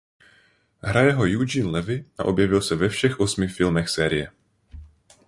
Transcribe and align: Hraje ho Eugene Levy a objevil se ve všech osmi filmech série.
Hraje 0.81 1.11
ho 1.17 1.27
Eugene 1.27 1.69
Levy 1.71 2.05
a 2.17 2.23
objevil 2.25 2.61
se 2.61 2.75
ve 2.75 2.89
všech 2.89 3.19
osmi 3.19 3.47
filmech 3.47 3.89
série. 3.89 4.31